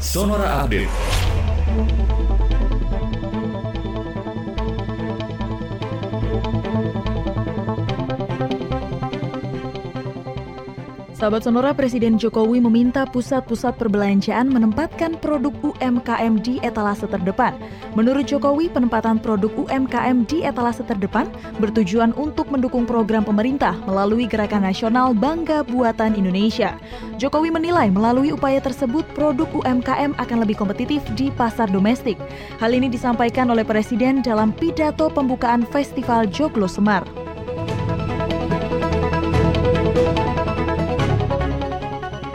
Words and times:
Sonora 0.00 0.62
Update. 0.62 2.17
Sahabat 11.18 11.50
Sonora, 11.50 11.74
Presiden 11.74 12.14
Jokowi 12.14 12.62
meminta 12.62 13.02
pusat-pusat 13.02 13.74
perbelanjaan 13.74 14.54
menempatkan 14.54 15.18
produk 15.18 15.50
UMKM 15.66 16.38
di 16.38 16.62
etalase 16.62 17.10
terdepan. 17.10 17.58
Menurut 17.98 18.30
Jokowi, 18.30 18.70
penempatan 18.70 19.18
produk 19.18 19.50
UMKM 19.66 20.30
di 20.30 20.46
etalase 20.46 20.86
terdepan 20.86 21.26
bertujuan 21.58 22.14
untuk 22.14 22.46
mendukung 22.54 22.86
program 22.86 23.26
pemerintah 23.26 23.74
melalui 23.82 24.30
Gerakan 24.30 24.62
Nasional 24.62 25.10
Bangga 25.10 25.66
Buatan 25.66 26.14
Indonesia. 26.14 26.78
Jokowi 27.18 27.50
menilai 27.50 27.90
melalui 27.90 28.30
upaya 28.30 28.62
tersebut 28.62 29.02
produk 29.18 29.50
UMKM 29.50 30.14
akan 30.22 30.38
lebih 30.46 30.54
kompetitif 30.54 31.02
di 31.18 31.34
pasar 31.34 31.66
domestik. 31.66 32.14
Hal 32.62 32.70
ini 32.70 32.86
disampaikan 32.86 33.50
oleh 33.50 33.66
Presiden 33.66 34.22
dalam 34.22 34.54
pidato 34.54 35.10
pembukaan 35.10 35.66
Festival 35.66 36.30
Joglo 36.30 36.70
Semar. 36.70 37.27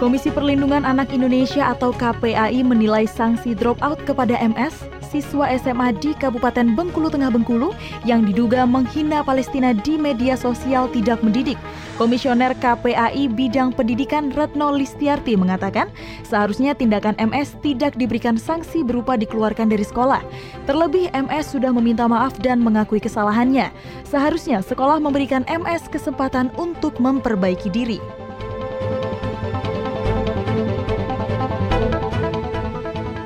Komisi 0.00 0.32
Perlindungan 0.32 0.88
Anak 0.88 1.12
Indonesia 1.12 1.76
atau 1.76 1.92
KPAI 1.92 2.64
menilai 2.64 3.04
sanksi 3.04 3.52
dropout 3.52 4.00
kepada 4.08 4.32
MS, 4.40 4.72
siswa 5.12 5.52
SMA 5.60 5.92
di 6.00 6.16
Kabupaten 6.16 6.72
Bengkulu 6.72 7.12
Tengah 7.12 7.28
Bengkulu 7.28 7.76
yang 8.08 8.24
diduga 8.24 8.64
menghina 8.64 9.20
Palestina 9.20 9.76
di 9.76 10.00
media 10.00 10.40
sosial 10.40 10.88
tidak 10.88 11.20
mendidik. 11.20 11.60
Komisioner 12.00 12.56
KPAI 12.56 13.28
Bidang 13.28 13.76
Pendidikan 13.76 14.32
Retno 14.32 14.72
Listiarti 14.72 15.36
mengatakan, 15.36 15.92
seharusnya 16.24 16.72
tindakan 16.72 17.12
MS 17.20 17.60
tidak 17.60 17.92
diberikan 17.92 18.40
sanksi 18.40 18.80
berupa 18.80 19.20
dikeluarkan 19.20 19.68
dari 19.68 19.84
sekolah. 19.84 20.24
Terlebih 20.64 21.12
MS 21.12 21.52
sudah 21.52 21.76
meminta 21.76 22.08
maaf 22.08 22.40
dan 22.40 22.64
mengakui 22.64 23.04
kesalahannya. 23.04 23.68
Seharusnya 24.08 24.64
sekolah 24.64 24.96
memberikan 24.96 25.44
MS 25.44 25.92
kesempatan 25.92 26.48
untuk 26.56 26.96
memperbaiki 26.96 27.68
diri. 27.68 28.19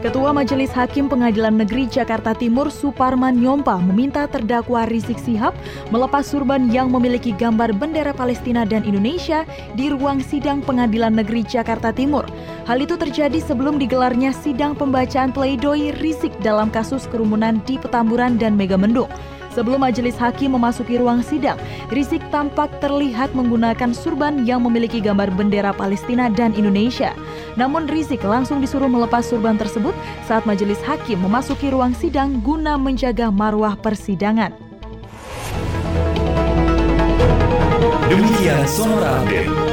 Ketua 0.00 0.32
Majelis 0.32 0.72
Hakim 0.72 1.12
Pengadilan 1.12 1.60
Negeri 1.60 1.84
Jakarta 1.84 2.32
Timur 2.32 2.72
Suparman 2.72 3.36
Nyompa 3.36 3.76
meminta 3.84 4.24
terdakwa 4.24 4.88
Rizik 4.88 5.20
Sihab 5.20 5.52
melepas 5.92 6.24
surban 6.24 6.72
yang 6.72 6.88
memiliki 6.88 7.36
gambar 7.36 7.76
bendera 7.76 8.16
Palestina 8.16 8.64
dan 8.64 8.80
Indonesia 8.88 9.44
di 9.76 9.92
ruang 9.92 10.24
sidang 10.24 10.64
Pengadilan 10.64 11.20
Negeri 11.20 11.44
Jakarta 11.44 11.92
Timur. 11.92 12.24
Hal 12.64 12.80
itu 12.80 12.96
terjadi 12.96 13.44
sebelum 13.44 13.76
digelarnya 13.76 14.32
sidang 14.32 14.72
pembacaan 14.72 15.36
pledoi 15.36 15.92
Rizik 16.00 16.32
dalam 16.40 16.72
kasus 16.72 17.04
kerumunan 17.04 17.60
di 17.68 17.76
Petamburan 17.76 18.40
dan 18.40 18.56
Megamendung. 18.56 19.12
Sebelum 19.52 19.82
majelis 19.82 20.14
hakim 20.16 20.54
memasuki 20.54 20.96
ruang 20.96 21.20
sidang, 21.26 21.60
Rizik 21.92 22.24
tampak 22.32 22.72
terlihat 22.80 23.36
menggunakan 23.36 23.92
surban 23.92 24.48
yang 24.48 24.64
memiliki 24.64 25.02
gambar 25.02 25.28
bendera 25.36 25.74
Palestina 25.74 26.32
dan 26.32 26.56
Indonesia. 26.56 27.12
Namun 27.54 27.86
Rizik 27.86 28.22
langsung 28.26 28.60
disuruh 28.60 28.90
melepas 28.90 29.26
surban 29.26 29.56
tersebut 29.58 29.94
saat 30.28 30.44
majelis 30.44 30.78
hakim 30.82 31.22
memasuki 31.22 31.70
ruang 31.70 31.94
sidang 31.96 32.42
guna 32.42 32.74
menjaga 32.76 33.32
marwah 33.32 33.74
persidangan. 33.78 34.52
Demikian 38.10 38.66
Sonora 38.66 39.22
Update. 39.22 39.69